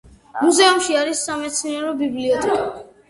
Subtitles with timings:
[0.45, 2.57] მუზეუმში არის სამეცნიერო ბიბლიოთეკა.